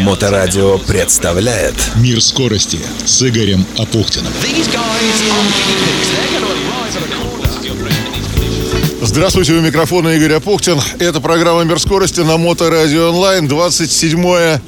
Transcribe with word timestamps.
Моторадио 0.00 0.78
представляет 0.78 1.74
Мир 1.96 2.20
скорости 2.20 2.78
с 3.04 3.22
Игорем 3.22 3.64
Апухтиным. 3.78 4.32
Здравствуйте, 9.00 9.52
у 9.52 9.60
микрофона 9.60 10.08
Игорь 10.08 10.34
Апухтин. 10.34 10.80
Это 10.98 11.20
программа 11.20 11.62
«Мир 11.62 11.78
скорости» 11.78 12.20
на 12.20 12.36
Моторадио 12.36 13.10
онлайн. 13.10 13.46
27 13.46 14.60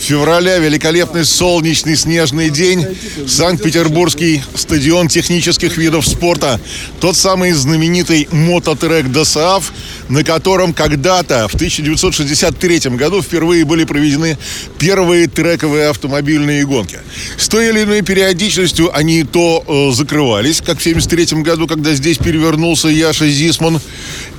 февраля, 0.00 0.58
великолепный 0.58 1.24
солнечный 1.24 1.96
снежный 1.96 2.50
день. 2.50 2.84
Санкт-Петербургский 3.26 4.42
стадион 4.54 5.08
технических 5.08 5.76
видов 5.76 6.06
спорта. 6.06 6.60
Тот 7.00 7.16
самый 7.16 7.52
знаменитый 7.52 8.28
мототрек 8.32 9.08
ДОСААФ, 9.08 9.72
на 10.08 10.24
котором 10.24 10.72
когда-то, 10.72 11.48
в 11.48 11.54
1963 11.54 12.96
году, 12.96 13.22
впервые 13.22 13.64
были 13.64 13.84
проведены 13.84 14.38
первые 14.78 15.28
трековые 15.28 15.88
автомобильные 15.88 16.64
гонки. 16.64 16.98
С 17.36 17.48
той 17.48 17.68
или 17.68 17.84
иной 17.84 18.02
периодичностью 18.02 18.96
они 18.96 19.24
то 19.24 19.64
э, 19.66 19.94
закрывались, 19.94 20.60
как 20.60 20.78
в 20.78 20.80
1973 20.80 21.42
году, 21.42 21.66
когда 21.66 21.92
здесь 21.94 22.18
перевернулся 22.18 22.88
Яша 22.88 23.28
Зисман, 23.28 23.80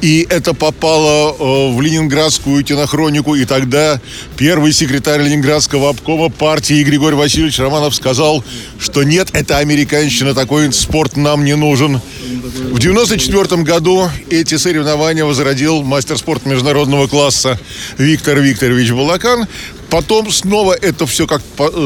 и 0.02 0.26
это 0.30 0.54
попало 0.54 1.36
э, 1.38 1.76
в 1.76 1.82
ленинградскую 1.82 2.64
кинохронику, 2.64 3.36
и 3.36 3.46
тогда 3.46 4.02
первый 4.38 4.74
секретарь 4.74 5.22
Ленинградского 5.22 5.51
обкома 5.56 6.30
партии 6.30 6.84
Григорий 6.84 7.16
Васильевич 7.16 7.60
Романов 7.60 7.96
сказал, 7.96 8.44
что 8.80 9.04
нет, 9.04 9.30
это 9.34 9.58
американщина, 9.58 10.34
такой 10.34 10.72
спорт 10.74 11.18
нам 11.18 11.44
не 11.44 11.56
нужен. 11.56 12.00
В 12.32 12.78
1994 12.78 13.64
году 13.64 14.10
эти 14.30 14.58
соревнования 14.58 15.26
возродил 15.26 15.84
мастер 15.84 16.18
спорта 16.18 16.50
международного 16.50 17.08
класса 17.08 17.60
Виктор 17.98 18.40
Викторович 18.40 18.92
Балакан. 18.92 19.48
Потом 19.90 20.32
снова 20.32 20.74
это 20.74 21.06
все 21.06 21.28
как 21.28 21.42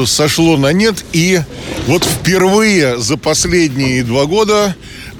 сошло 0.06 0.56
на 0.56 0.72
нет. 0.72 1.04
И 1.12 1.40
вот 1.86 2.04
впервые 2.04 2.98
за 2.98 3.16
последние 3.16 4.04
два 4.04 4.26
года 4.26 4.76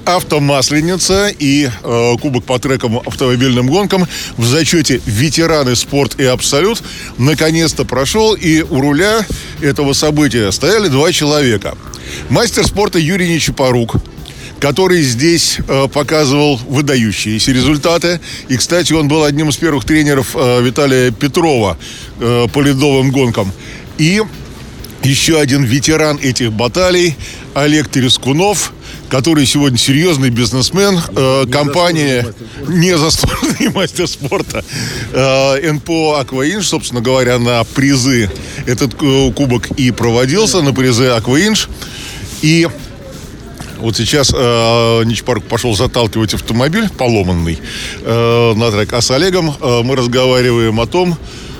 автомасленица 0.07 1.27
и 1.27 1.67
э, 1.67 2.15
кубок 2.21 2.45
по 2.45 2.59
трекам 2.59 2.97
автомобильным 2.97 3.67
гонкам 3.67 4.07
в 4.37 4.45
зачете 4.45 5.01
ветераны 5.05 5.75
спорт 5.75 6.19
и 6.19 6.23
абсолют 6.23 6.81
наконец-то 7.17 7.83
прошел 7.83 8.33
и 8.33 8.61
у 8.61 8.79
руля 8.81 9.25
этого 9.61 9.93
события 9.93 10.51
стояли 10.51 10.87
два 10.87 11.11
человека. 11.11 11.77
Мастер 12.29 12.65
спорта 12.65 12.99
Юрий 12.99 13.29
Нечапорук, 13.29 13.95
который 14.59 15.01
здесь 15.01 15.59
э, 15.67 15.87
показывал 15.87 16.57
выдающиеся 16.67 17.51
результаты. 17.51 18.19
И, 18.47 18.57
кстати, 18.57 18.93
он 18.93 19.07
был 19.07 19.23
одним 19.23 19.49
из 19.49 19.57
первых 19.57 19.85
тренеров 19.85 20.35
э, 20.35 20.61
Виталия 20.61 21.11
Петрова 21.11 21.77
э, 22.19 22.47
по 22.51 22.61
ледовым 22.61 23.11
гонкам. 23.11 23.51
И 23.97 24.21
еще 25.03 25.39
один 25.39 25.63
ветеран 25.63 26.17
этих 26.17 26.51
баталий 26.51 27.15
Олег 27.53 27.89
Терескунов, 27.89 28.73
который 29.09 29.45
сегодня 29.45 29.77
серьезный 29.77 30.29
бизнесмен, 30.29 30.99
э, 31.15 31.45
компания 31.51 32.33
незаслуженный 32.67 33.69
мастер 33.73 34.07
спорта 34.07 34.63
э, 35.13 35.71
НПО 35.71 36.19
«Акваинж», 36.19 36.67
собственно 36.67 37.01
говоря, 37.01 37.39
на 37.39 37.63
призы 37.63 38.29
этот 38.65 38.95
э, 39.01 39.31
кубок 39.33 39.71
и 39.71 39.91
проводился, 39.91 40.61
на 40.61 40.73
призы 40.73 41.07
«Акваинж». 41.07 41.69
И 42.41 42.67
вот 43.77 43.95
сейчас 43.95 44.31
э, 44.35 45.03
Ничпарк 45.05 45.43
пошел 45.43 45.75
заталкивать 45.75 46.33
автомобиль 46.33 46.89
поломанный 46.89 47.59
э, 48.01 48.53
на 48.55 48.71
трек. 48.71 48.93
А 48.93 49.01
с 49.01 49.11
Олегом 49.11 49.53
э, 49.61 49.81
мы 49.83 49.95
разговариваем 49.95 50.79
о 50.79 50.87
том, 50.87 51.17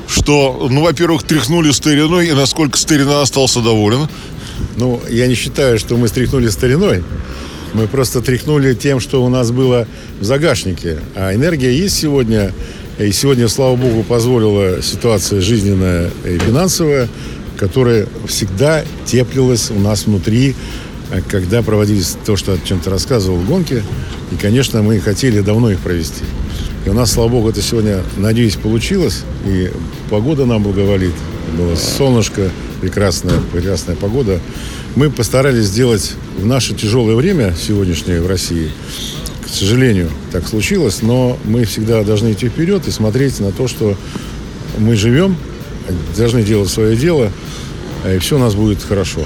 что, 0.07 0.67
ну, 0.69 0.81
во-первых, 0.81 1.23
тряхнули 1.23 1.71
стариной, 1.71 2.27
и 2.29 2.33
насколько 2.33 2.77
старина 2.77 3.21
остался 3.21 3.59
доволен. 3.59 4.07
Ну, 4.77 5.01
я 5.09 5.27
не 5.27 5.35
считаю, 5.35 5.79
что 5.79 5.97
мы 5.97 6.07
стряхнули 6.07 6.47
стариной. 6.49 7.03
Мы 7.73 7.87
просто 7.87 8.21
тряхнули 8.21 8.73
тем, 8.73 8.99
что 8.99 9.23
у 9.23 9.29
нас 9.29 9.51
было 9.51 9.87
в 10.19 10.23
загашнике. 10.23 10.99
А 11.15 11.33
энергия 11.33 11.75
есть 11.75 11.97
сегодня. 11.97 12.53
И 12.97 13.11
сегодня, 13.11 13.47
слава 13.47 13.75
богу, 13.75 14.03
позволила 14.03 14.81
ситуация 14.81 15.41
жизненная 15.41 16.09
и 16.25 16.39
финансовая, 16.39 17.07
которая 17.57 18.07
всегда 18.27 18.83
теплилась 19.05 19.69
у 19.69 19.79
нас 19.79 20.05
внутри, 20.05 20.55
когда 21.29 21.61
проводились 21.61 22.15
то, 22.25 22.35
что 22.35 22.53
о 22.53 22.57
чем-то 22.57 22.89
рассказывал 22.89 23.39
гонки. 23.41 23.83
И, 24.31 24.35
конечно, 24.35 24.81
мы 24.81 24.99
хотели 24.99 25.41
давно 25.41 25.71
их 25.71 25.79
провести. 25.79 26.23
И 26.85 26.89
у 26.89 26.93
нас, 26.93 27.11
слава 27.11 27.29
богу, 27.29 27.49
это 27.49 27.61
сегодня, 27.61 28.01
надеюсь, 28.17 28.55
получилось. 28.55 29.23
И 29.45 29.69
погода 30.09 30.45
нам 30.45 30.63
благоволит. 30.63 31.13
Было 31.57 31.75
солнышко, 31.75 32.49
прекрасная, 32.81 33.39
прекрасная 33.51 33.95
погода. 33.95 34.39
Мы 34.95 35.09
постарались 35.09 35.65
сделать 35.65 36.13
в 36.37 36.45
наше 36.45 36.73
тяжелое 36.73 37.15
время 37.15 37.53
сегодняшнее 37.59 38.21
в 38.21 38.27
России, 38.27 38.71
к 39.45 39.49
сожалению, 39.49 40.09
так 40.31 40.47
случилось, 40.47 41.01
но 41.01 41.37
мы 41.45 41.65
всегда 41.65 42.03
должны 42.03 42.33
идти 42.33 42.49
вперед 42.49 42.87
и 42.87 42.91
смотреть 42.91 43.39
на 43.39 43.51
то, 43.51 43.67
что 43.67 43.95
мы 44.77 44.95
живем, 44.95 45.37
должны 46.15 46.43
делать 46.43 46.69
свое 46.69 46.95
дело, 46.95 47.31
и 48.05 48.17
все 48.19 48.35
у 48.35 48.39
нас 48.39 48.55
будет 48.55 48.83
хорошо. 48.83 49.21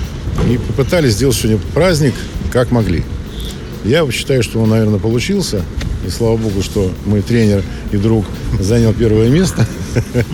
И 0.49 0.57
попытались 0.57 1.13
сделать 1.13 1.35
сегодня 1.35 1.59
праздник, 1.73 2.13
как 2.51 2.71
могли. 2.71 3.03
Я 3.83 4.09
считаю, 4.11 4.43
что 4.43 4.59
он, 4.59 4.69
наверное, 4.69 4.99
получился. 4.99 5.63
И 6.05 6.09
слава 6.09 6.37
богу, 6.37 6.63
что 6.63 6.91
мой 7.05 7.21
тренер 7.21 7.63
и 7.91 7.97
друг 7.97 8.25
занял 8.59 8.93
первое 8.93 9.29
место. 9.29 9.65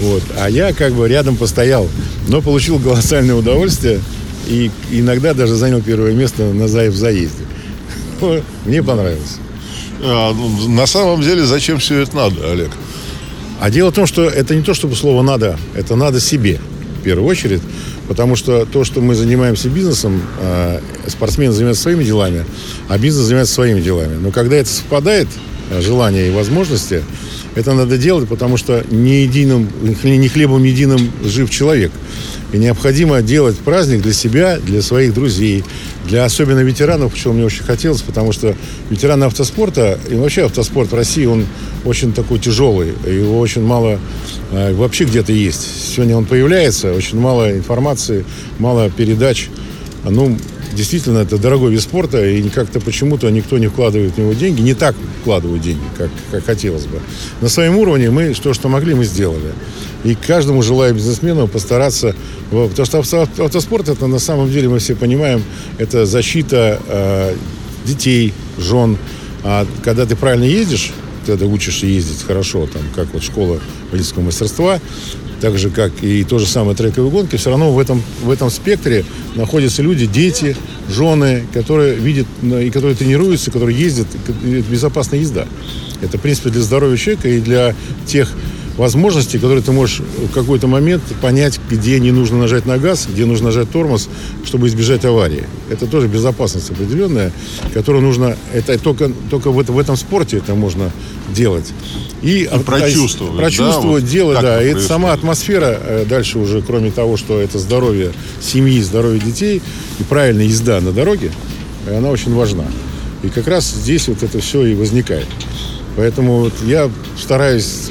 Вот. 0.00 0.22
А 0.38 0.48
я 0.48 0.72
как 0.72 0.92
бы 0.92 1.08
рядом 1.08 1.36
постоял, 1.36 1.88
но 2.28 2.40
получил 2.42 2.78
колоссальное 2.78 3.34
удовольствие 3.34 4.00
и 4.46 4.70
иногда 4.90 5.34
даже 5.34 5.54
занял 5.54 5.82
первое 5.82 6.12
место 6.12 6.44
на 6.44 6.66
в 6.66 6.96
заезде. 6.96 7.44
Мне 8.64 8.82
понравилось. 8.82 9.38
А, 10.00 10.32
ну, 10.32 10.68
на 10.68 10.86
самом 10.86 11.22
деле, 11.22 11.44
зачем 11.44 11.78
все 11.78 12.00
это 12.00 12.16
надо, 12.16 12.50
Олег? 12.50 12.70
А 13.60 13.70
дело 13.70 13.90
в 13.90 13.94
том, 13.94 14.06
что 14.06 14.24
это 14.28 14.54
не 14.54 14.62
то, 14.62 14.72
чтобы 14.72 14.94
слово 14.94 15.22
«надо», 15.22 15.58
это 15.74 15.96
«надо 15.96 16.20
себе» 16.20 16.60
в 17.00 17.02
первую 17.02 17.28
очередь. 17.28 17.62
Потому 18.06 18.36
что 18.36 18.64
то, 18.64 18.84
что 18.84 19.00
мы 19.00 19.14
занимаемся 19.14 19.68
бизнесом, 19.68 20.22
э, 20.40 20.80
спортсмены 21.08 21.52
занимаются 21.52 21.82
своими 21.82 22.04
делами, 22.04 22.46
а 22.88 22.96
бизнес 22.96 23.26
занимается 23.26 23.52
своими 23.54 23.80
делами. 23.80 24.14
Но 24.14 24.30
когда 24.30 24.56
это 24.56 24.70
совпадает, 24.70 25.28
желания 25.80 26.28
и 26.28 26.30
возможности, 26.30 27.02
это 27.54 27.72
надо 27.72 27.98
делать, 27.98 28.28
потому 28.28 28.56
что 28.56 28.84
не 28.90 29.22
единым, 29.22 29.68
не 30.02 30.28
хлебом 30.28 30.62
единым 30.64 31.10
жив 31.24 31.50
человек. 31.50 31.92
И 32.52 32.56
необходимо 32.56 33.20
делать 33.20 33.58
праздник 33.58 34.00
для 34.00 34.12
себя, 34.12 34.58
для 34.58 34.80
своих 34.80 35.12
друзей, 35.12 35.64
для 36.06 36.24
особенно 36.24 36.60
ветеранов, 36.60 37.12
почему 37.12 37.34
мне 37.34 37.44
очень 37.44 37.62
хотелось, 37.62 38.00
потому 38.00 38.32
что 38.32 38.54
ветераны 38.88 39.24
автоспорта, 39.24 39.98
и 40.10 40.14
вообще 40.14 40.46
автоспорт 40.46 40.90
в 40.92 40.94
России, 40.94 41.26
он 41.26 41.46
очень 41.84 42.12
такой 42.12 42.38
тяжелый, 42.38 42.94
его 43.06 43.38
очень 43.38 43.62
мало 43.62 43.98
э, 44.52 44.72
вообще 44.74 45.04
где-то 45.04 45.32
есть. 45.32 45.92
Сегодня 45.94 46.16
он 46.16 46.24
появляется, 46.24 46.94
очень 46.94 47.18
мало 47.18 47.50
информации, 47.52 48.24
мало 48.58 48.88
передач. 48.88 49.48
Ну, 50.04 50.38
действительно, 50.72 51.18
это 51.18 51.38
дорогой 51.38 51.72
вид 51.72 51.80
спорта, 51.80 52.24
и 52.24 52.48
как-то 52.48 52.80
почему-то 52.80 53.28
никто 53.30 53.58
не 53.58 53.68
вкладывает 53.68 54.14
в 54.14 54.18
него 54.18 54.32
деньги, 54.32 54.60
не 54.60 54.74
так 54.74 54.94
вкладывают 55.20 55.62
деньги, 55.62 55.82
как, 55.96 56.10
как 56.30 56.44
хотелось 56.44 56.86
бы. 56.86 57.00
На 57.40 57.48
своем 57.48 57.76
уровне 57.76 58.10
мы 58.10 58.34
то, 58.34 58.54
что 58.54 58.68
могли, 58.68 58.94
мы 58.94 59.04
сделали. 59.04 59.52
И 60.04 60.14
каждому 60.14 60.62
желаю 60.62 60.94
бизнесмену 60.94 61.48
постараться, 61.48 62.14
потому 62.50 63.04
что 63.04 63.28
автоспорт 63.38 63.88
это 63.88 64.06
на 64.06 64.18
самом 64.18 64.50
деле, 64.50 64.68
мы 64.68 64.78
все 64.78 64.94
понимаем, 64.94 65.42
это 65.78 66.06
защита 66.06 66.80
э, 66.86 67.34
детей, 67.84 68.32
жен. 68.58 68.96
А 69.42 69.66
когда 69.82 70.06
ты 70.06 70.16
правильно 70.16 70.44
ездишь, 70.44 70.92
когда 71.28 71.44
учишься 71.44 71.84
ездить 71.84 72.22
хорошо, 72.26 72.66
там, 72.66 72.80
как 72.94 73.12
вот 73.12 73.22
школа 73.22 73.60
водительского 73.90 74.22
мастерства, 74.22 74.80
так 75.42 75.58
же, 75.58 75.68
как 75.68 75.92
и 76.02 76.24
то 76.24 76.38
же 76.38 76.46
самое 76.46 76.74
трековые 76.74 77.10
гонки, 77.10 77.36
все 77.36 77.50
равно 77.50 77.70
в 77.70 77.78
этом, 77.78 78.02
в 78.22 78.30
этом 78.30 78.48
спектре 78.48 79.04
находятся 79.34 79.82
люди, 79.82 80.06
дети, 80.06 80.56
жены, 80.88 81.46
которые 81.52 81.96
видят 81.96 82.26
и 82.42 82.70
которые 82.70 82.96
тренируются, 82.96 83.50
которые 83.50 83.78
ездят. 83.78 84.06
Безопасная 84.70 85.20
езда. 85.20 85.46
Это, 86.00 86.16
в 86.16 86.22
принципе, 86.22 86.48
для 86.48 86.62
здоровья 86.62 86.96
человека 86.96 87.28
и 87.28 87.40
для 87.40 87.74
тех 88.06 88.32
возможностей, 88.78 89.38
которые 89.38 89.62
ты 89.62 89.72
можешь 89.72 90.00
в 90.00 90.32
какой-то 90.32 90.68
момент 90.68 91.02
понять, 91.20 91.60
где 91.68 91.98
не 92.00 92.12
нужно 92.12 92.38
нажать 92.38 92.64
на 92.64 92.78
газ, 92.78 93.08
где 93.12 93.26
нужно 93.26 93.46
нажать 93.46 93.70
тормоз, 93.70 94.08
чтобы 94.44 94.68
избежать 94.68 95.04
аварии. 95.04 95.44
Это 95.68 95.86
тоже 95.86 96.06
безопасность 96.06 96.70
определенная, 96.70 97.32
которую 97.74 98.02
нужно... 98.02 98.36
Это 98.54 98.78
только, 98.78 99.10
только 99.30 99.50
в, 99.50 99.58
это, 99.58 99.72
в 99.72 99.78
этом 99.78 99.96
спорте 99.96 100.38
это 100.38 100.54
можно 100.54 100.92
делать. 101.34 101.66
И, 102.22 102.44
и 102.44 102.58
прочувствовать. 102.64 103.36
Прочувствовать 103.36 104.04
да, 104.04 104.10
дело, 104.10 104.32
вот 104.34 104.42
да. 104.42 104.62
И 104.62 104.68
это 104.68 104.80
сама 104.80 105.12
атмосфера 105.12 105.78
э, 105.80 106.04
дальше 106.08 106.38
уже, 106.38 106.62
кроме 106.62 106.92
того, 106.92 107.16
что 107.16 107.40
это 107.40 107.58
здоровье 107.58 108.12
семьи, 108.40 108.80
здоровье 108.80 109.20
детей 109.20 109.60
и 109.98 110.02
правильная 110.04 110.46
езда 110.46 110.80
на 110.80 110.92
дороге, 110.92 111.32
она 111.86 112.10
очень 112.10 112.32
важна. 112.32 112.64
И 113.24 113.28
как 113.28 113.48
раз 113.48 113.68
здесь 113.70 114.06
вот 114.06 114.22
это 114.22 114.38
все 114.40 114.64
и 114.64 114.74
возникает. 114.74 115.26
Поэтому 115.96 116.38
вот 116.38 116.52
я 116.64 116.88
стараюсь 117.20 117.87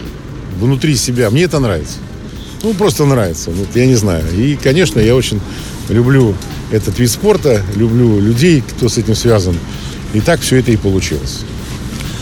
внутри 0.60 0.96
себя. 0.96 1.30
Мне 1.30 1.44
это 1.44 1.60
нравится. 1.60 1.98
Ну, 2.64 2.74
просто 2.74 3.06
нравится. 3.06 3.52
Вот 3.52 3.76
я 3.76 3.86
не 3.86 3.96
знаю. 3.96 4.24
И, 4.36 4.56
конечно, 4.56 5.00
я 5.00 5.16
очень 5.16 5.40
люблю 5.90 6.36
этот 6.72 6.98
вид 7.00 7.10
спорта, 7.10 7.64
люблю 7.76 8.20
людей, 8.20 8.62
кто 8.62 8.90
с 8.90 8.98
этим 8.98 9.16
связан. 9.16 9.58
И 10.14 10.22
так 10.22 10.42
все 10.42 10.58
это 10.58 10.72
и 10.72 10.78
получилось. 10.78 11.42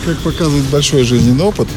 Как 0.04 0.18
показывает 0.18 0.64
большой 0.66 1.04
жизненный 1.04 1.44
опыт, 1.44 1.68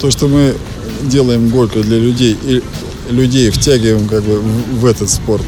то, 0.00 0.10
что 0.10 0.28
мы 0.28 0.54
делаем 1.02 1.48
горько 1.48 1.80
для 1.80 1.98
людей 1.98 2.36
и 2.42 2.62
людей 3.10 3.50
втягиваем 3.50 4.08
как 4.08 4.22
бы 4.22 4.40
в, 4.40 4.86
этот 4.86 5.10
спорт, 5.10 5.44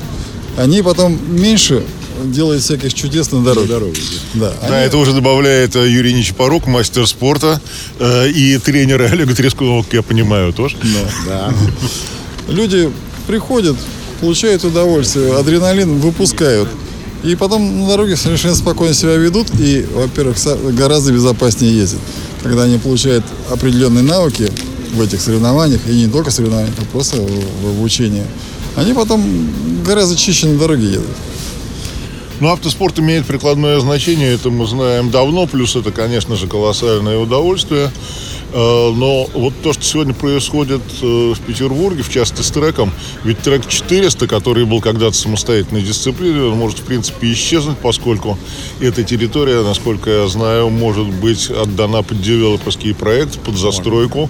они 0.56 0.82
потом 0.82 1.19
меньше 1.29 1.85
делают 2.32 2.62
всяких 2.62 2.94
чудес 2.94 3.31
на 3.32 3.43
дороге. 3.43 3.67
На 3.69 3.75
дороге, 3.81 4.00
Да, 4.35 4.53
Да, 4.69 4.76
они- 4.76 4.87
это 4.87 4.97
уже 4.99 5.12
добавляет 5.12 5.76
э, 5.76 5.88
Юрий 5.88 6.12
Нечипорук, 6.12 6.67
мастер 6.67 7.06
спорта 7.06 7.61
э, 7.99 8.29
и 8.31 8.59
тренер 8.59 9.03
Олега 9.12 9.35
Трескова, 9.35 9.82
как 9.82 9.93
я 9.94 10.03
понимаю, 10.03 10.53
тоже. 10.53 10.76
Да. 11.26 11.53
люди 12.49 12.91
приходят, 13.26 13.76
получают 14.21 14.65
удовольствие, 14.65 15.35
адреналин 15.37 15.99
выпускают. 15.99 16.69
И 17.23 17.37
потом 17.37 17.81
на 17.81 17.88
дороге 17.88 18.17
совершенно 18.17 18.55
спокойно 18.55 18.93
себя 18.93 19.15
ведут 19.17 19.49
и, 19.59 19.87
во-первых, 19.94 20.37
гораздо 20.77 21.11
безопаснее 21.11 21.75
ездят. 21.75 22.00
Когда 22.43 22.65
они 22.65 22.77
получают 22.77 23.25
определенные 23.50 24.05
навыки 24.05 24.50
в 24.93 25.00
этих 25.00 25.23
соревнованиях, 25.23 25.81
и 25.88 25.93
не 25.93 26.06
только 26.09 26.31
соревнованиях, 26.31 26.75
а 26.79 26.85
просто 26.93 27.17
в, 27.17 27.27
в 27.62 27.69
обучении, 27.79 28.25
они 28.77 28.93
потом 28.93 29.49
гораздо 29.87 30.17
чище 30.17 30.49
на 30.49 30.59
дороге 30.59 30.87
едут. 30.87 31.06
Ну, 32.44 32.50
автоспорт 32.50 32.99
имеет 32.99 33.25
прикладное 33.25 33.81
значение, 33.81 34.35
это 34.35 34.50
мы 34.50 34.67
знаем 34.67 35.11
давно, 35.11 35.46
плюс 35.46 35.76
это, 35.76 35.93
конечно 35.93 36.37
же, 36.37 36.46
колоссальное 36.46 37.17
удовольствие. 37.17 37.91
Э, 38.52 38.93
Но 38.94 39.26
вот 39.32 39.55
то, 39.62 39.73
что 39.73 39.82
сегодня 39.82 40.12
происходит 40.12 40.82
э, 41.00 41.32
в 41.32 41.41
Петербурге, 41.41 42.02
в 42.02 42.11
частности 42.11 42.46
с 42.46 42.50
треком, 42.50 42.93
ведь 43.25 43.38
трек 43.38 43.67
400, 43.67 44.26
который 44.26 44.67
был 44.67 44.82
когда-то 44.82 45.17
самостоятельной 45.17 45.81
дисциплиной, 45.81 46.50
он 46.50 46.58
может, 46.58 46.81
в 46.81 46.82
принципе, 46.82 47.32
исчезнуть, 47.32 47.79
поскольку 47.79 48.37
эта 48.79 49.02
территория, 49.05 49.62
насколько 49.62 50.11
я 50.11 50.29
знаю, 50.29 50.69
может 50.69 51.06
быть 51.06 51.50
отдана 51.50 52.02
под 52.02 52.20
девелоперский 52.20 52.94
проект, 52.94 53.41
под 53.41 53.56
застройку. 53.56 54.29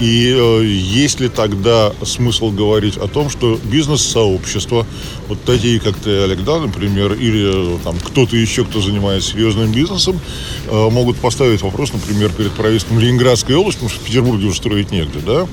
И 0.00 0.32
э, 0.32 0.64
есть 0.64 1.18
ли 1.18 1.28
тогда 1.28 1.92
смысл 2.04 2.50
говорить 2.50 2.96
о 2.96 3.08
том, 3.08 3.28
что 3.28 3.58
бизнес-сообщество, 3.64 4.86
вот 5.26 5.42
такие, 5.44 5.80
как 5.80 5.96
ты, 5.96 6.22
Олег, 6.22 6.44
да, 6.44 6.60
например, 6.60 7.14
или 7.14 7.76
э, 7.76 7.78
там 7.82 7.98
кто-то 7.98 8.36
еще, 8.36 8.64
кто 8.64 8.80
занимается 8.80 9.32
серьезным 9.32 9.72
бизнесом, 9.72 10.20
э, 10.66 10.90
могут 10.90 11.16
поставить 11.16 11.62
вопрос, 11.62 11.92
например, 11.92 12.30
перед 12.30 12.52
правительством 12.52 13.00
Ленинградской 13.00 13.56
области, 13.56 13.78
потому 13.78 13.90
что 13.90 14.00
в 14.00 14.04
Петербурге 14.04 14.46
уже 14.46 14.56
строить 14.56 14.92
негде, 14.92 15.18
да, 15.26 15.48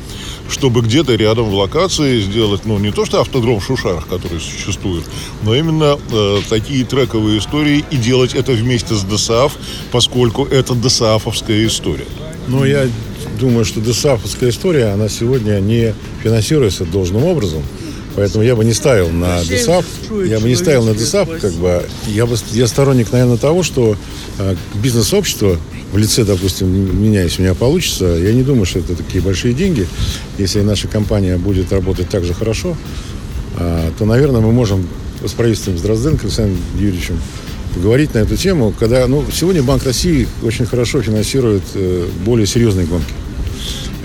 чтобы 0.47 0.81
где-то 0.81 1.15
рядом 1.15 1.45
в 1.45 1.56
локации 1.56 2.21
сделать, 2.21 2.65
ну, 2.65 2.77
не 2.77 2.92
то 2.92 3.06
что 3.06 3.21
автодром 3.21 3.59
в 3.59 3.65
Шушарах, 3.65 4.07
который 4.07 4.39
существует, 4.39 5.06
но 5.42 5.56
именно 5.56 5.97
э, 6.12 6.42
такие 6.47 6.86
трековые 6.86 7.39
истории 7.39 7.83
и 7.89 7.97
делать 7.97 8.36
это 8.36 8.51
вместе 8.51 8.94
с 8.94 9.03
ДСАФ, 9.03 9.53
поскольку 9.92 10.45
это 10.45 10.75
ДСАФовская 10.75 11.65
история. 11.65 12.06
Но 12.47 12.63
я 12.63 12.88
думаю, 13.36 13.66
что 13.66 13.82
ДСАФовская 13.82 14.50
история, 14.50 14.88
она 14.88 15.10
сегодня 15.10 15.60
не 15.60 15.94
финансируется 16.24 16.86
должным 16.86 17.24
образом. 17.24 17.64
Поэтому 18.16 18.44
я 18.46 18.56
бы 18.56 18.64
не 18.64 18.74
ставил 18.74 19.10
на 19.10 19.44
ДСАФ. 19.44 19.86
Я 20.26 20.40
бы 20.40 20.48
не 20.48 20.56
ставил 20.56 20.86
на 20.86 20.94
ДСАФ, 20.94 21.30
как 21.42 21.54
бы. 21.54 21.84
Я 22.08 22.26
бы 22.26 22.38
я 22.54 22.68
сторонник, 22.68 23.12
наверное, 23.12 23.38
того, 23.38 23.62
что 23.62 23.98
э, 24.40 24.56
бизнес-общество 24.76 25.58
в 25.92 25.98
лице, 25.98 26.24
допустим, 26.24 26.68
меня, 27.02 27.24
если 27.24 27.42
у 27.42 27.46
меня 27.46 27.56
получится, 27.56 28.06
я 28.06 28.34
не 28.34 28.44
думаю, 28.44 28.66
что 28.66 28.80
это 28.80 28.96
такие 28.96 29.22
большие 29.22 29.54
деньги. 29.54 29.88
Если 30.38 30.62
наша 30.62 30.88
компания 30.88 31.38
будет 31.38 31.74
работать 31.74 32.10
так 32.10 32.24
же 32.24 32.34
хорошо, 32.34 32.78
а, 33.58 33.92
то, 33.98 34.06
наверное, 34.06 34.42
мы 34.42 34.52
можем 34.52 34.88
с 35.24 35.31
правительством 35.31 35.78
с 35.78 35.81
Дрозденко 35.81 36.24
Александром 36.24 36.58
Юрьевичем 36.80 37.20
поговорить 37.74 38.14
на 38.14 38.20
эту 38.20 38.38
тему, 38.38 38.74
когда, 38.78 39.06
ну, 39.08 39.26
сегодня 39.34 39.62
Банк 39.62 39.84
России 39.84 40.28
очень 40.44 40.66
хорошо 40.66 41.02
финансирует 41.02 41.64
э, 41.74 42.08
более 42.24 42.48
серьезные 42.48 42.88
гонки. 42.88 43.14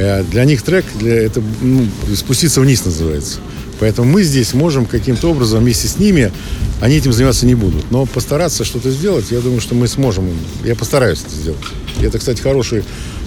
Э, 0.00 0.24
Для 0.30 0.44
них 0.46 0.62
трек, 0.62 0.84
для 0.98 1.14
это 1.14 1.42
ну, 1.60 1.86
спуститься 2.16 2.60
вниз 2.62 2.84
называется. 2.86 3.38
Поэтому 3.80 4.10
мы 4.10 4.22
здесь 4.22 4.54
можем 4.54 4.86
каким-то 4.86 5.28
образом 5.30 5.60
вместе 5.60 5.88
с 5.88 5.98
ними, 5.98 6.32
они 6.80 6.96
этим 6.96 7.12
заниматься 7.12 7.44
не 7.46 7.54
будут. 7.54 7.90
Но 7.90 8.06
постараться 8.06 8.64
что-то 8.64 8.90
сделать, 8.90 9.26
я 9.30 9.40
думаю, 9.40 9.60
что 9.60 9.74
мы 9.74 9.88
сможем. 9.88 10.28
Я 10.64 10.74
постараюсь 10.74 11.20
это 11.26 11.34
сделать. 11.34 11.60
Это, 12.02 12.18
кстати, 12.18 12.40
хороший, 12.40 12.82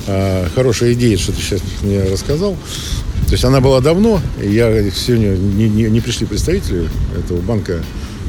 э, 0.08 0.48
хорошая 0.56 0.94
идея, 0.94 1.18
что 1.18 1.32
ты 1.32 1.42
сейчас 1.42 1.62
мне 1.84 2.02
рассказал. 2.04 2.56
То 3.28 3.32
есть 3.34 3.44
она 3.46 3.62
была 3.62 3.80
давно, 3.80 4.20
и 4.44 4.52
я 4.52 4.90
сегодня 4.92 5.36
не, 5.38 5.70
не- 5.70 5.90
не 5.90 6.02
пришли 6.02 6.26
представители 6.26 6.88
этого 7.18 7.40
банка. 7.42 7.84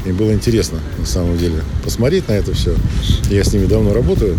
И 0.06 0.12
было 0.12 0.32
интересно, 0.34 0.80
на 0.98 1.06
самом 1.06 1.38
деле, 1.38 1.62
посмотреть 1.82 2.28
на 2.28 2.32
это 2.34 2.52
все. 2.54 2.74
Я 3.30 3.42
с 3.42 3.52
ними 3.54 3.64
давно 3.64 3.94
работаю. 3.94 4.38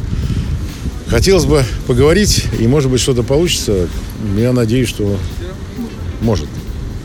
Хотелось 1.07 1.45
бы 1.45 1.63
поговорить, 1.87 2.45
и, 2.59 2.67
может 2.67 2.89
быть, 2.89 2.99
что-то 2.99 3.23
получится. 3.23 3.87
Я 4.37 4.53
надеюсь, 4.53 4.89
что 4.89 5.17
может. 6.21 6.47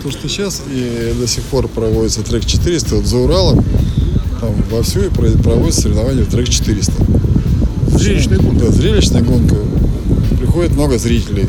То, 0.03 0.11
что 0.11 0.29
сейчас 0.29 0.63
и 0.73 1.15
до 1.19 1.27
сих 1.27 1.43
пор 1.45 1.69
проводится 1.69 2.23
трек 2.23 2.47
400, 2.47 2.97
вот 2.97 3.07
за 3.07 3.19
Уралом 3.19 3.63
там 4.41 4.55
вовсю 4.71 5.01
и 5.03 5.09
про- 5.11 5.31
проводится 5.33 5.83
соревнования 5.83 6.25
в 6.25 6.31
трек 6.31 6.49
400. 6.49 6.93
Зрелищная 7.99 8.39
гонка. 8.39 8.65
Да, 8.67 8.71
зрелищная 8.73 9.23
гонка. 9.23 9.57
Приходит 10.39 10.73
много 10.73 10.99
зрителей. 10.99 11.47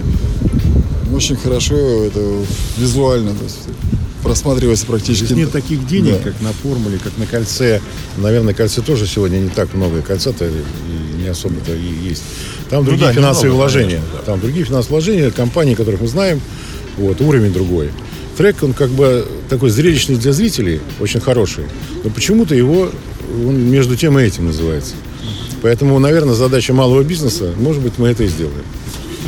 Очень 1.14 1.38
хорошо 1.38 1.76
это 2.04 2.20
визуально. 2.78 3.34
То 3.34 3.44
есть 3.46 3.60
просматривается 4.24 4.86
практически. 4.86 5.26
Здесь 5.28 5.38
нет 5.38 5.52
таких 5.54 5.88
денег, 5.88 6.16
Да. 6.22 6.32
как 6.32 6.42
на 6.42 6.52
формуле, 6.52 7.00
как 7.02 7.18
на 7.18 7.26
кольце. 7.26 7.80
Наверное, 8.18 8.54
кольце 8.54 8.82
тоже 8.82 9.08
сегодня 9.08 9.38
не 9.38 9.50
так 9.50 9.74
много. 9.74 10.02
Кольца-то 10.02 10.50
не 11.22 11.30
особо-то 11.30 11.74
и 11.74 12.10
есть. 12.10 12.24
Там 12.70 12.86
другие 12.86 13.08
да, 13.08 13.14
финансовые 13.14 13.52
немного, 13.52 13.62
вложения. 13.62 13.96
конечно, 13.98 14.18
да. 14.18 14.24
Там 14.24 14.40
другие 14.40 14.66
финансовые 14.66 15.02
вложения, 15.02 15.32
компании, 15.32 15.76
которых 15.76 16.02
мы 16.02 16.08
знаем. 16.08 16.42
Вот, 16.98 17.22
уровень 17.22 17.54
другой. 17.54 17.92
Трек, 18.38 18.64
он 18.64 18.74
как 18.74 18.90
бы 18.90 19.28
такой 19.50 19.70
зрелищный 19.70 20.16
для 20.16 20.34
зрителей, 20.34 20.82
очень 21.00 21.20
хороший. 21.20 21.66
Но 22.04 22.10
почему-то 22.10 22.56
его, 22.56 22.90
он 23.46 23.70
между 23.70 23.96
тем 23.96 24.18
и 24.20 24.24
этим 24.24 24.48
называется. 24.48 24.96
Поэтому, 25.62 26.00
наверное, 26.00 26.34
задача 26.34 26.74
малого 26.74 27.04
бизнеса, 27.04 27.54
может 27.58 27.82
быть, 27.82 27.94
мы 27.98 28.08
это 28.10 28.24
и 28.24 28.28
сделаем. 28.28 28.64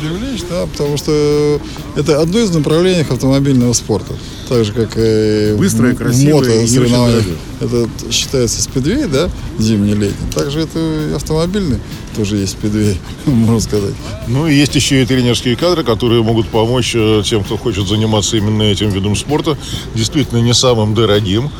Привлечь, 0.08 0.42
да, 0.50 0.66
потому 0.66 0.96
что 0.96 1.60
это 1.96 2.20
одно 2.20 2.38
из 2.38 2.50
направлений 2.50 3.02
автомобильного 3.08 3.72
спорта. 3.72 4.12
Так 4.48 4.64
же, 4.64 4.72
как 4.72 4.92
и 4.98 5.54
Быстрое, 5.56 5.94
красивое 5.94 6.34
мото 6.34 6.66
соревнованиях. 6.66 7.24
Это 7.60 7.88
считается 8.12 8.60
спидвей, 8.60 9.06
да, 9.06 9.30
зимний, 9.58 9.94
летний. 9.94 10.30
Также 10.34 10.60
это 10.60 10.78
и 11.10 11.14
автомобильный 11.14 11.78
тоже 12.14 12.36
есть 12.36 12.52
спидвей, 12.52 12.98
можно 13.24 13.60
сказать. 13.60 13.94
Ну 14.28 14.46
и 14.46 14.54
есть 14.54 14.74
еще 14.74 15.02
и 15.02 15.06
тренерские 15.06 15.56
кадры, 15.56 15.82
которые 15.84 16.22
могут 16.22 16.48
помочь 16.48 16.92
э, 16.94 17.22
тем, 17.24 17.42
кто 17.42 17.56
хочет 17.56 17.88
заниматься 17.88 18.36
именно 18.36 18.62
этим 18.64 18.90
видом 18.90 19.16
спорта, 19.16 19.56
действительно 19.94 20.38
не 20.40 20.52
самым 20.52 20.94
дорогим, 20.94 21.50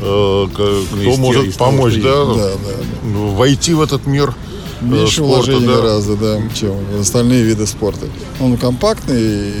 э, 0.00 0.46
к- 0.50 0.54
кто 0.54 1.00
из 1.12 1.18
может 1.18 1.54
помочь, 1.56 1.94
да, 1.94 2.24
Да, 2.24 2.34
да, 2.34 2.50
да. 2.54 3.08
войти 3.36 3.72
в 3.74 3.80
этот 3.80 4.06
мир 4.06 4.34
Меньше 4.82 5.16
спорта, 5.16 5.34
вложений 5.52 5.66
да. 5.66 5.76
гораздо, 5.76 6.16
да, 6.16 6.40
чем 6.54 6.74
остальные 7.00 7.44
виды 7.44 7.66
спорта. 7.66 8.06
Он 8.40 8.56
компактный 8.56 9.20
и 9.22 9.52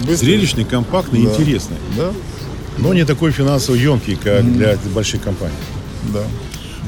быстрый. 0.00 0.16
Зрелищный, 0.16 0.64
компактный, 0.64 1.24
Да. 1.24 1.30
интересный. 1.30 1.76
Да, 1.96 2.12
Но 2.78 2.94
не 2.94 3.04
такой 3.04 3.32
финансово 3.32 3.74
емкий, 3.74 4.16
как 4.16 4.50
для 4.52 4.78
больших 4.94 5.22
компаний. 5.22 5.54
да. 6.12 6.22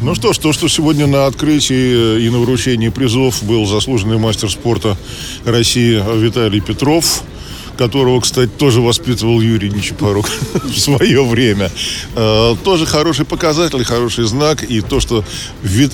Ну 0.00 0.16
что 0.16 0.32
ж, 0.32 0.38
то, 0.38 0.52
что 0.52 0.66
сегодня 0.66 1.06
на 1.06 1.26
открытии 1.26 2.24
и 2.26 2.28
на 2.28 2.38
вручении 2.40 2.88
призов 2.88 3.40
был 3.44 3.66
заслуженный 3.66 4.18
мастер 4.18 4.50
спорта 4.50 4.96
России 5.44 6.02
Виталий 6.18 6.60
Петров, 6.60 7.22
которого, 7.78 8.20
кстати, 8.20 8.50
тоже 8.50 8.80
воспитывал 8.80 9.40
Юрий 9.40 9.70
Нечипорук 9.70 10.28
в 10.64 10.76
свое 10.76 11.24
время. 11.24 11.70
Э, 12.16 12.56
Тоже 12.64 12.84
хороший 12.84 13.24
показатель, 13.24 13.84
хороший 13.84 14.24
знак. 14.24 14.64
И 14.64 14.80
то, 14.80 14.98
что 14.98 15.24
вид... 15.62 15.92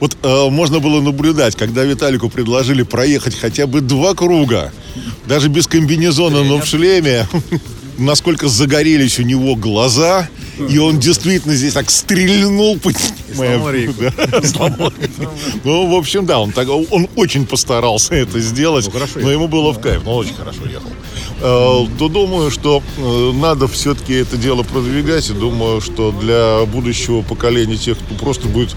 Вот 0.00 0.16
э, 0.22 0.50
можно 0.50 0.78
было 0.78 1.00
наблюдать, 1.00 1.56
когда 1.56 1.84
Виталику 1.84 2.28
предложили 2.28 2.82
проехать 2.82 3.38
хотя 3.38 3.66
бы 3.66 3.80
два 3.80 4.14
круга, 4.14 4.72
даже 5.26 5.48
без 5.48 5.66
комбинезона, 5.66 6.44
но 6.44 6.58
в 6.58 6.66
шлеме, 6.66 7.26
насколько 7.98 8.48
загорелись 8.48 9.18
у 9.18 9.22
него 9.22 9.56
глаза, 9.56 10.28
и 10.68 10.78
он 10.78 10.98
действительно 10.98 11.54
здесь 11.54 11.74
так 11.74 11.90
стрельнул. 11.90 12.78
Ну, 15.64 15.86
в 15.86 15.94
общем, 15.96 16.26
да, 16.26 16.40
он, 16.40 16.52
так, 16.52 16.68
он 16.68 17.08
очень 17.16 17.46
постарался 17.46 18.14
это 18.14 18.40
сделать, 18.40 18.88
Ну, 18.92 19.22
но 19.22 19.30
ему 19.30 19.48
было 19.48 19.72
в 19.72 19.80
кайф, 19.80 20.02
но 20.04 20.16
очень 20.16 20.34
хорошо 20.34 20.64
ехал. 20.64 20.90
Э, 21.40 21.86
То 21.98 22.08
думаю, 22.08 22.50
что 22.50 22.82
э, 22.96 23.32
надо 23.34 23.68
все-таки 23.68 24.14
это 24.14 24.36
дело 24.36 24.62
продвигать, 24.62 25.28
и 25.30 25.32
думаю, 25.32 25.80
что 25.80 26.12
для 26.12 26.64
будущего 26.66 27.22
поколения 27.22 27.76
тех, 27.76 27.98
кто 27.98 28.14
просто 28.14 28.48
будет 28.48 28.74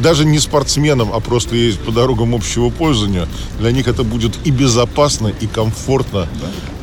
даже 0.00 0.24
не 0.24 0.38
спортсменом, 0.38 1.10
а 1.12 1.20
просто 1.20 1.56
ездить 1.56 1.82
по 1.82 1.92
дорогам 1.92 2.34
общего 2.34 2.70
пользования, 2.70 3.28
для 3.58 3.70
них 3.70 3.86
это 3.86 4.02
будет 4.02 4.32
и 4.44 4.50
безопасно, 4.50 5.28
и 5.28 5.46
комфортно, 5.46 6.28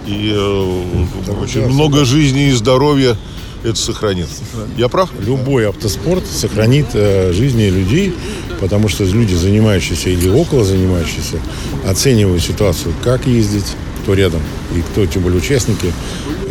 И 0.05 0.31
э, 0.33 1.33
очень 1.41 1.67
много 1.67 2.05
жизни 2.05 2.47
и 2.47 2.51
здоровья 2.51 3.17
это 3.63 3.75
сохранит. 3.75 4.27
Я 4.77 4.87
прав? 4.87 5.09
Любой 5.19 5.67
автоспорт 5.67 6.25
сохранит 6.25 6.87
э, 6.93 7.33
жизни 7.33 7.65
людей, 7.65 8.13
потому 8.59 8.87
что 8.87 9.03
люди, 9.03 9.33
занимающиеся 9.33 10.09
или 10.09 10.29
около 10.29 10.63
занимающиеся, 10.63 11.39
оценивают 11.85 12.43
ситуацию, 12.43 12.93
как 13.03 13.25
ездить, 13.27 13.75
кто 14.03 14.13
рядом 14.13 14.41
и 14.75 14.81
кто, 14.81 15.05
тем 15.05 15.23
более, 15.23 15.39
участники. 15.39 15.91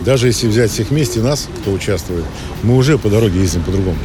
Даже 0.05 0.27
если 0.27 0.47
взять 0.47 0.71
всех 0.71 0.91
вместе 0.91 1.21
нас, 1.21 1.49
кто 1.61 1.73
участвует, 1.73 2.25
мы 2.63 2.77
уже 2.77 2.99
по 2.99 3.09
дороге 3.09 3.41
ездим 3.41 3.63
по-другому. 3.63 3.99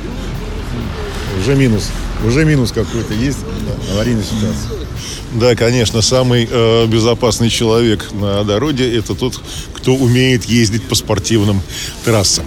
Уже 1.40 1.56
минус. 1.56 1.90
Уже 2.26 2.46
минус 2.46 2.72
какой-то 2.72 3.14
есть 3.14 3.40
аварийная 3.92 4.24
ситуация. 4.24 4.72
Да, 5.34 5.56
конечно, 5.56 6.02
самый 6.02 6.48
э, 6.50 6.88
безопасный 6.88 7.50
человек 7.50 8.12
на 8.12 8.44
дороге 8.44 8.96
это 8.96 9.16
тот, 9.16 9.40
кто 9.74 9.96
умеет 9.96 10.46
ездить 10.46 10.84
по 10.84 10.96
спортивным 10.96 11.62
трассам. 12.04 12.46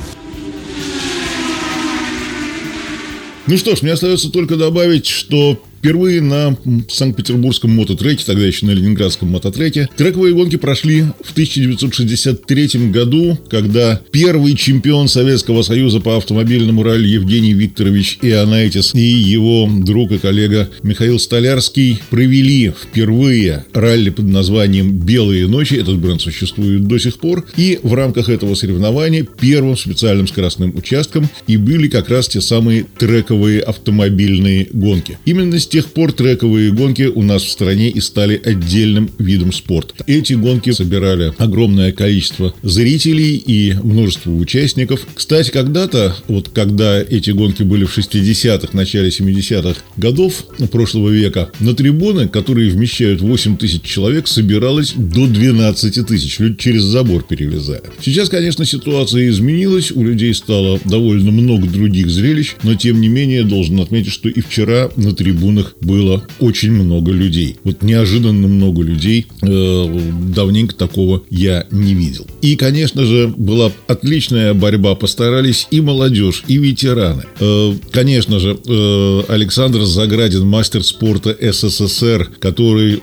Ну 3.46 3.56
что 3.58 3.74
ж, 3.74 3.82
мне 3.82 3.92
остается 3.92 4.30
только 4.30 4.56
добавить, 4.56 5.06
что 5.06 5.60
Впервые 5.84 6.22
на 6.22 6.56
Санкт-Петербургском 6.88 7.70
мототреке, 7.72 8.24
тогда 8.24 8.46
еще 8.46 8.64
на 8.64 8.70
Ленинградском 8.70 9.28
мототреке, 9.28 9.86
трековые 9.98 10.32
гонки 10.32 10.56
прошли 10.56 11.02
в 11.22 11.32
1963 11.32 12.88
году, 12.88 13.38
когда 13.50 14.00
первый 14.10 14.56
чемпион 14.56 15.08
Советского 15.08 15.60
Союза 15.60 16.00
по 16.00 16.16
автомобильному 16.16 16.82
ралли 16.82 17.08
Евгений 17.08 17.52
Викторович 17.52 18.20
Ионайтис 18.22 18.94
и 18.94 18.98
его 18.98 19.68
друг 19.70 20.12
и 20.12 20.16
коллега 20.16 20.70
Михаил 20.82 21.18
Столярский 21.18 21.98
провели 22.08 22.70
впервые 22.70 23.66
ралли 23.74 24.08
под 24.08 24.24
названием 24.24 24.90
«Белые 24.90 25.46
ночи». 25.48 25.74
Этот 25.74 25.98
бренд 25.98 26.22
существует 26.22 26.86
до 26.86 26.98
сих 26.98 27.18
пор. 27.18 27.44
И 27.58 27.78
в 27.82 27.92
рамках 27.92 28.30
этого 28.30 28.54
соревнования 28.54 29.26
первым 29.38 29.76
специальным 29.76 30.28
скоростным 30.28 30.74
участком 30.74 31.28
и 31.46 31.58
были 31.58 31.88
как 31.88 32.08
раз 32.08 32.28
те 32.28 32.40
самые 32.40 32.86
трековые 32.96 33.60
автомобильные 33.60 34.68
гонки. 34.72 35.18
Именно 35.26 35.58
с 35.58 35.73
тех 35.74 35.86
пор 35.86 36.12
трековые 36.12 36.70
гонки 36.70 37.10
у 37.12 37.24
нас 37.24 37.42
в 37.42 37.50
стране 37.50 37.88
и 37.88 38.00
стали 38.00 38.40
отдельным 38.44 39.10
видом 39.18 39.52
спорта. 39.52 40.04
Эти 40.06 40.34
гонки 40.34 40.70
собирали 40.70 41.32
огромное 41.36 41.90
количество 41.90 42.54
зрителей 42.62 43.34
и 43.34 43.74
множество 43.82 44.30
участников. 44.30 45.04
Кстати, 45.16 45.50
когда-то, 45.50 46.14
вот 46.28 46.50
когда 46.50 47.02
эти 47.02 47.30
гонки 47.30 47.64
были 47.64 47.86
в 47.86 47.98
60-х, 47.98 48.68
начале 48.72 49.08
70-х 49.08 49.80
годов 49.96 50.44
прошлого 50.70 51.08
века, 51.08 51.50
на 51.58 51.74
трибуны, 51.74 52.28
которые 52.28 52.70
вмещают 52.70 53.20
8 53.20 53.56
тысяч 53.56 53.82
человек, 53.82 54.28
собиралось 54.28 54.92
до 54.94 55.26
12 55.26 56.06
тысяч. 56.06 56.38
Люди 56.38 56.56
через 56.56 56.82
забор 56.82 57.24
перелезая. 57.28 57.82
Сейчас, 58.00 58.28
конечно, 58.28 58.64
ситуация 58.64 59.28
изменилась, 59.28 59.90
у 59.90 60.04
людей 60.04 60.34
стало 60.34 60.78
довольно 60.84 61.32
много 61.32 61.66
других 61.66 62.10
зрелищ, 62.10 62.54
но 62.62 62.76
тем 62.76 63.00
не 63.00 63.08
менее 63.08 63.42
должен 63.42 63.80
отметить, 63.80 64.12
что 64.12 64.28
и 64.28 64.40
вчера 64.40 64.88
на 64.94 65.12
трибунах 65.12 65.63
которых 65.64 65.76
было 65.80 66.22
очень 66.40 66.72
много 66.72 67.12
людей. 67.12 67.56
Вот 67.64 67.82
неожиданно 67.82 68.48
много 68.48 68.82
людей. 68.82 69.26
Э, 69.42 70.00
давненько 70.34 70.74
такого 70.74 71.22
я 71.30 71.66
не 71.70 71.94
видел. 71.94 72.26
И, 72.42 72.56
конечно 72.56 73.04
же, 73.04 73.32
была 73.36 73.72
отличная 73.86 74.54
борьба. 74.54 74.94
Постарались 74.94 75.66
и 75.70 75.80
молодежь, 75.80 76.44
и 76.48 76.56
ветераны. 76.56 77.24
Э, 77.40 77.74
конечно 77.90 78.38
же, 78.38 78.58
э, 78.66 79.22
Александр 79.28 79.82
Заградин, 79.84 80.46
мастер 80.46 80.82
спорта 80.82 81.36
СССР, 81.40 82.30
который 82.40 83.02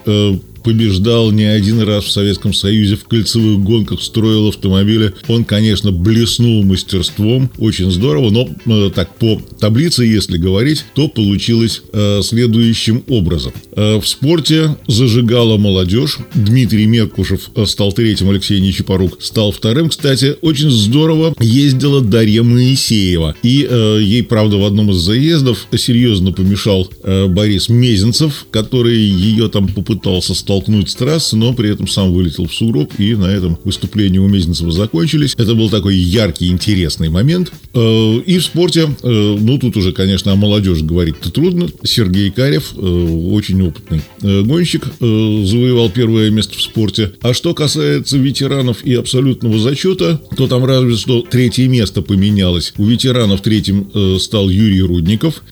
побеждал 0.64 1.32
не 1.32 1.44
один 1.44 1.82
раз 1.82 2.06
в 2.06 2.12
Советском 2.12 2.54
Союзе 2.54 2.96
в 2.96 3.06
кольцевых 3.06 3.60
гонках, 3.60 4.02
строил 4.02 4.48
автомобили. 4.50 5.14
Он, 5.28 5.44
конечно, 5.44 5.92
блеснул 5.92 6.64
мастерством, 6.64 7.50
очень 7.58 7.92
здорово, 7.92 8.30
но 8.30 8.50
э, 8.66 8.92
так 8.94 9.16
по 9.16 9.42
таблице, 9.60 10.04
если 10.04 10.38
говорить, 10.38 10.86
то 10.96 11.08
получилось 11.08 11.82
э, 11.92 12.22
следующим 12.24 13.04
образом. 13.08 13.54
Э, 13.74 14.00
в 14.00 14.08
спорте 14.08 14.78
зажигала 14.88 15.58
молодежь. 15.58 16.20
Дмитрий 16.34 16.86
Меркушев 16.86 17.52
э, 17.56 17.66
стал 17.66 17.92
третьим, 17.94 18.30
Алексей 18.30 18.60
Нечипорук 18.60 19.22
стал 19.22 19.52
вторым. 19.52 19.90
Кстати, 19.90 20.36
очень 20.42 20.70
здорово 20.70 21.34
ездила 21.40 22.02
Дарья 22.02 22.44
Моисеева. 22.44 23.36
И 23.44 23.68
э, 23.70 24.00
ей, 24.02 24.24
правда, 24.24 24.58
в 24.58 24.66
одном 24.66 24.92
из 24.92 24.98
заездов 24.98 25.68
серьезно 25.76 26.32
помешал 26.32 26.90
э, 27.04 27.28
Борис 27.28 27.70
Мезенцев, 27.70 28.46
который 28.52 28.98
ее 28.98 29.50
там 29.50 29.68
попытался 29.68 30.34
столкнуть 30.34 30.51
столкнуть 30.52 30.90
с 30.90 30.96
трассы, 30.96 31.38
но 31.38 31.54
при 31.54 31.72
этом 31.72 31.88
сам 31.88 32.12
вылетел 32.12 32.46
в 32.46 32.54
сугроб, 32.54 32.92
и 32.98 33.16
на 33.16 33.26
этом 33.26 33.58
выступления 33.64 34.20
у 34.20 34.28
Мезенцева 34.28 34.70
закончились. 34.70 35.34
Это 35.38 35.56
был 35.56 35.70
такой 35.70 35.96
яркий, 35.96 36.50
интересный 36.50 37.08
момент. 37.08 37.54
Э, 37.74 38.18
и 38.26 38.38
в 38.38 38.44
спорте, 38.44 38.90
э, 39.02 39.38
ну, 39.40 39.58
тут 39.58 39.78
уже, 39.78 39.94
конечно, 39.94 40.34
о 40.34 40.36
молодежи 40.36 40.84
говорить-то 40.84 41.32
трудно. 41.32 41.70
Сергей 41.84 42.32
Карев, 42.32 42.74
э, 42.76 42.82
очень 42.82 43.62
опытный 43.66 44.02
гонщик, 44.22 44.88
завоевал 45.00 45.90
первое 45.90 46.30
место 46.32 46.58
в 46.58 46.62
спорте. 46.62 47.14
А 47.22 47.34
что 47.34 47.54
касается 47.54 48.18
ветеранов 48.18 48.84
и 48.84 48.94
абсолютного 48.94 49.58
зачета, 49.58 50.20
то 50.36 50.48
там 50.48 50.66
разве 50.66 50.98
что 50.98 51.22
третье 51.22 51.68
место 51.70 52.02
поменялось. 52.02 52.74
У 52.78 52.86
ветеранов 52.86 53.42
третьим 53.42 53.90
стал 54.20 54.50
Юрий 54.50 54.82
Рудников, 54.82 55.44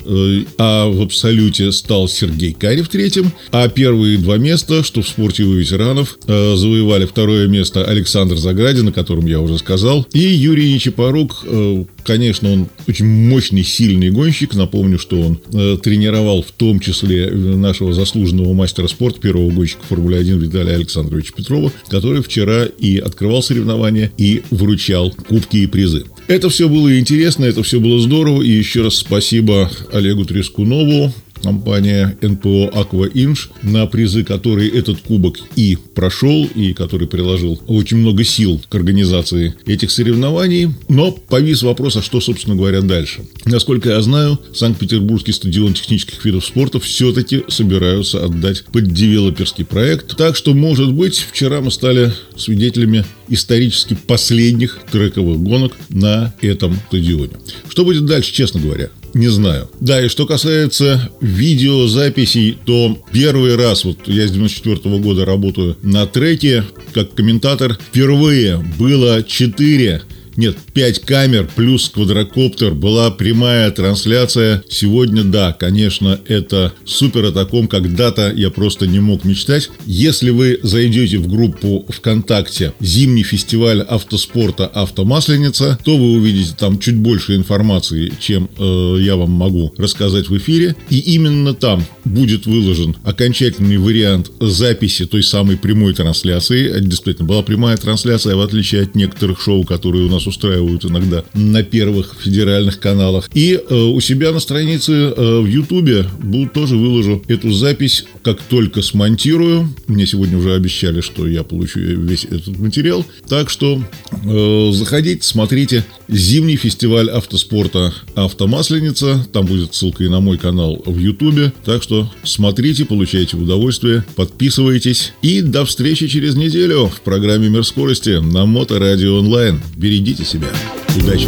а 0.58 0.90
в 0.90 1.02
абсолюте 1.02 1.72
стал 1.72 2.08
Сергей 2.08 2.54
Карев 2.54 2.90
третьим, 2.90 3.32
а 3.52 3.68
первые 3.70 4.18
два 4.18 4.38
места 4.38 4.84
что 4.90 5.04
в 5.04 5.08
спорте 5.08 5.44
у 5.44 5.54
ветеранов 5.54 6.18
э, 6.26 6.56
завоевали 6.56 7.06
второе 7.06 7.48
место 7.48 7.86
Александр 7.86 8.38
Заградин, 8.38 8.88
о 8.88 8.92
котором 8.92 9.28
я 9.28 9.40
уже 9.40 9.60
сказал, 9.60 10.08
и 10.14 10.20
Юрий 10.20 10.74
Нечипорук, 10.74 11.44
э, 11.46 11.86
конечно, 12.04 12.52
он 12.52 12.70
очень 12.88 13.06
мощный, 13.06 13.64
сильный 13.64 14.10
гонщик. 14.10 14.56
Напомню, 14.56 14.98
что 14.98 15.22
он 15.22 15.40
э, 15.54 15.78
тренировал 15.78 16.42
в 16.42 16.52
том 16.52 16.80
числе 16.80 17.30
нашего 17.30 17.94
заслуженного 17.94 18.52
мастера 18.54 18.88
спорта, 18.88 19.20
первого 19.20 19.52
гонщика 19.52 19.84
Формулы-1 19.88 20.40
Виталия 20.40 20.74
Александровича 20.74 21.34
Петрова, 21.38 21.72
который 21.88 22.24
вчера 22.24 22.66
и 22.66 22.98
открывал 22.98 23.44
соревнования, 23.44 24.12
и 24.18 24.42
вручал 24.50 25.12
кубки 25.12 25.58
и 25.58 25.68
призы. 25.68 26.06
Это 26.28 26.50
все 26.50 26.68
было 26.68 26.98
интересно, 27.00 27.46
это 27.46 27.62
все 27.62 27.80
было 27.80 28.00
здорово. 28.00 28.42
И 28.42 28.50
еще 28.50 28.82
раз 28.82 28.96
спасибо 28.96 29.72
Олегу 29.94 30.26
Трескунову, 30.26 31.14
компания 31.42 32.18
НПО 32.22 32.70
«Аква 32.74 33.06
Инж», 33.06 33.50
на 33.64 33.86
призы 33.86 34.24
которой 34.24 34.68
этот 34.68 35.02
кубок 35.02 35.40
и 35.56 35.78
прошел, 35.96 36.48
и 36.56 36.74
который 36.74 37.08
приложил 37.08 37.60
очень 37.68 37.98
много 37.98 38.24
сил 38.24 38.62
к 38.68 38.76
организации 38.76 39.56
этих 39.66 39.92
соревнований. 39.92 40.70
Но 40.88 41.12
повис 41.12 41.64
вопрос, 41.64 41.98
а 41.98 42.02
что, 42.02 42.22
собственно 42.22 42.56
говоря, 42.56 42.82
дальше? 42.82 43.26
Насколько 43.46 43.90
я 43.90 44.02
знаю, 44.02 44.40
Санкт-Петербургский 44.54 45.32
стадион 45.32 45.74
технических 45.74 46.24
видов 46.26 46.46
спорта 46.46 46.80
все-таки 46.80 47.44
собираются 47.48 48.24
отдать 48.24 48.64
под 48.66 48.92
девелоперский 48.94 49.66
проект. 49.66 50.16
Так 50.18 50.36
что, 50.36 50.54
может 50.54 50.94
быть, 50.94 51.18
вчера 51.18 51.62
мы 51.62 51.72
стали 51.72 52.14
свидетелями 52.36 53.06
исторически 53.28 53.96
последних 54.08 54.80
трековых 54.92 55.40
гонок 55.40 55.74
на 55.90 56.34
этом 56.42 56.80
стадионе. 56.88 57.34
Что 57.68 57.86
будет 57.86 58.06
дальше, 58.06 58.34
честно 58.34 58.60
говоря? 58.60 58.90
Не 59.14 59.30
знаю. 59.30 59.70
Да, 59.80 60.04
и 60.04 60.08
что 60.08 60.26
касается 60.26 61.10
видеозаписей, 61.22 62.58
то 62.66 62.98
первый 63.12 63.56
раз, 63.56 63.86
вот 63.86 64.08
я 64.08 64.28
с 64.28 64.32
94 64.32 64.76
-го 64.76 65.00
года 65.00 65.26
работаю 65.26 65.78
на 65.82 66.06
треке, 66.06 66.64
как 66.94 67.14
комментатор, 67.14 67.78
впервые 67.90 68.64
было 68.78 69.24
4 69.24 70.02
нет, 70.40 70.58
5 70.74 71.00
камер 71.02 71.50
плюс 71.54 71.90
квадрокоптер, 71.90 72.74
была 72.74 73.12
прямая 73.12 73.70
трансляция. 73.72 74.64
Сегодня, 74.70 75.26
да, 75.26 75.52
конечно, 75.52 76.18
это 76.28 76.74
супер 76.86 77.26
о 77.26 77.32
таком, 77.34 77.68
когда-то 77.68 78.32
я 78.34 78.50
просто 78.50 78.88
не 78.88 79.02
мог 79.02 79.26
мечтать. 79.26 79.70
Если 79.86 80.30
вы 80.30 80.60
зайдете 80.64 81.18
в 81.18 81.28
группу 81.28 81.86
ВКонтакте 81.90 82.74
«Зимний 82.80 83.24
фестиваль 83.24 83.82
автоспорта 83.82 84.66
«Автомасленица», 84.68 85.78
то 85.84 85.98
вы 85.98 86.14
увидите 86.14 86.56
там 86.58 86.80
чуть 86.80 86.96
больше 86.96 87.36
информации, 87.36 88.14
чем 88.20 88.50
э, 88.58 88.98
я 89.02 89.18
вам 89.18 89.32
могу 89.32 89.74
рассказать 89.78 90.30
в 90.30 90.38
эфире. 90.38 90.78
И 90.90 91.00
именно 91.00 91.54
там 91.54 91.86
будет 92.06 92.46
выложен 92.46 92.96
окончательный 93.04 93.78
вариант 93.78 94.32
записи 94.40 95.06
той 95.06 95.22
самой 95.22 95.58
прямой 95.58 95.94
трансляции. 95.94 96.80
Действительно 96.80 97.28
была 97.28 97.42
прямая 97.42 97.76
трансляция, 97.76 98.38
в 98.38 98.42
отличие 98.42 98.84
от 98.84 98.96
некоторых 98.96 99.42
шоу, 99.42 99.66
которые 99.66 100.06
у 100.06 100.10
нас 100.10 100.29
устраивают 100.30 100.86
иногда 100.86 101.24
на 101.34 101.64
первых 101.64 102.16
федеральных 102.20 102.80
каналах. 102.80 103.30
И 103.34 103.54
э, 103.54 103.76
у 103.76 104.00
себя 104.00 104.32
на 104.32 104.40
странице 104.40 104.94
э, 104.94 105.40
в 105.42 105.46
Ютубе 105.46 106.06
буду 106.22 106.50
тоже 106.50 106.78
выложу 106.78 107.24
эту 107.28 107.52
запись, 107.52 108.06
как 108.24 108.42
только 108.42 108.82
смонтирую. 108.82 109.70
Мне 109.88 110.06
сегодня 110.06 110.38
уже 110.38 110.54
обещали, 110.54 111.02
что 111.02 111.28
я 111.28 111.44
получу 111.44 111.80
весь 111.80 112.26
этот 112.26 112.58
материал. 112.58 113.06
Так 113.28 113.50
что 113.50 113.84
э, 114.24 114.72
заходите, 114.74 115.24
смотрите. 115.24 115.86
Зимний 116.08 116.56
фестиваль 116.56 117.10
автоспорта 117.10 117.94
«Автомасленица». 118.16 119.28
Там 119.32 119.46
будет 119.46 119.76
ссылка 119.76 120.04
и 120.04 120.10
на 120.10 120.20
мой 120.20 120.38
канал 120.38 120.82
в 120.86 120.98
Ютубе. 120.98 121.54
Так 121.66 121.84
что 121.84 122.12
смотрите, 122.24 122.86
получайте 122.86 123.38
удовольствие, 123.38 124.04
подписывайтесь. 124.16 125.14
И 125.22 125.42
до 125.42 125.66
встречи 125.66 126.08
через 126.08 126.36
неделю 126.36 126.88
в 126.88 127.02
программе 127.02 127.50
«Мир 127.50 127.64
скорости» 127.64 128.20
на 128.20 128.46
Моторадио 128.46 129.20
онлайн. 129.20 129.62
Берегите 129.76 130.09
себя. 130.18 130.50
Удачи! 130.98 131.28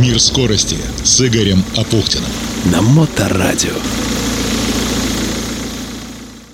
Мир 0.00 0.20
скорости 0.20 0.76
с 1.02 1.20
Игорем 1.20 1.64
Апухтиным. 1.76 2.30
На 2.66 2.82
Моторадио. 2.82 3.74